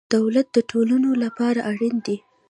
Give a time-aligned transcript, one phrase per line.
[0.15, 2.17] دولت د ټولنو لپاره اړین دی.